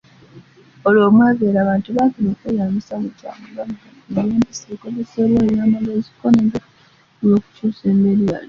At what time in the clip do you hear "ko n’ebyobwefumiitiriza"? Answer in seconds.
6.19-6.69